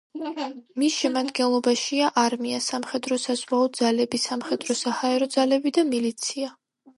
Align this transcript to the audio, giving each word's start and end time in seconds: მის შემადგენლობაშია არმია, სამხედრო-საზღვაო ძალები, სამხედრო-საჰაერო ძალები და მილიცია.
მის 0.83 0.93
შემადგენლობაშია 1.01 2.07
არმია, 2.21 2.61
სამხედრო-საზღვაო 2.69 3.67
ძალები, 3.81 4.21
სამხედრო-საჰაერო 4.25 5.29
ძალები 5.37 5.75
და 5.79 5.85
მილიცია. 5.93 6.51